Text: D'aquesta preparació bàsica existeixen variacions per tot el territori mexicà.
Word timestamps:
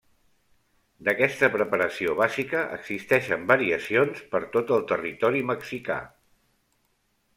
D'aquesta 1.09 1.49
preparació 1.55 2.15
bàsica 2.21 2.63
existeixen 2.77 3.45
variacions 3.53 4.25
per 4.33 4.41
tot 4.57 4.75
el 4.79 4.85
territori 4.93 5.45
mexicà. 5.51 5.99